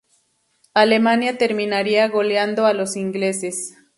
Alemania 0.73 1.37
terminaría 1.37 2.07
goleando 2.07 2.65
a 2.65 2.73
los 2.73 2.95
ingleses. 2.95 3.75